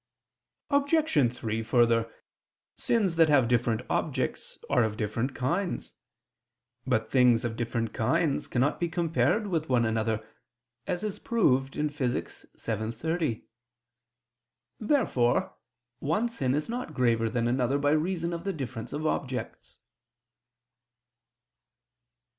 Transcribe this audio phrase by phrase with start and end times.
[0.71, 1.31] Obj.
[1.31, 2.11] 3: Further,
[2.75, 5.93] sins that have different objects are of different kinds.
[6.87, 10.27] But things of different kinds cannot be compared with one another,
[10.87, 12.13] as is proved in Phys.
[12.13, 12.21] vii,
[12.59, 13.01] text.
[13.03, 13.43] 30, seqq.
[14.79, 15.53] Therefore
[15.99, 19.77] one sin is not graver than another by reason of the difference of objects.